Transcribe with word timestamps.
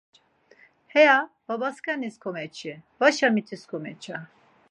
Heya 0.87 1.29
babaskanis 1.47 2.15
komeçi. 2.23 2.73
Vaşa 3.01 3.29
mitis 3.29 3.63
komeça! 3.71 4.17